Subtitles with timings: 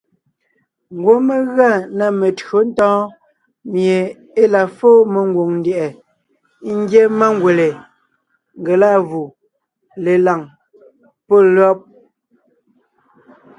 [0.95, 3.07] Ngwɔ́ mé gʉa na metÿǒ ntɔ̌ɔn
[3.71, 3.99] mie
[4.41, 5.93] e la fóo mengwòŋ ndyɛ̀ʼɛ
[6.79, 7.69] ngyɛ́ mangwèle,
[8.59, 9.23] ngelâvù,
[10.03, 10.41] lelàŋ
[11.27, 11.79] pɔ́ lÿɔ́b.